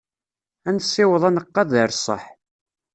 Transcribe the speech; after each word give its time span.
Ad 0.67 0.73
nessiweḍ 0.77 1.23
aneqqad 1.29 1.71
ar 1.81 1.89
ṣṣeḥ. 1.97 2.23